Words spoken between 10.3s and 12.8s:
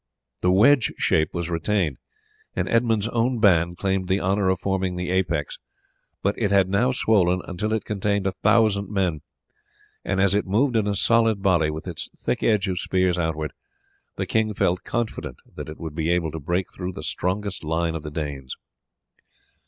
it moved in a solid body, with its thick edge of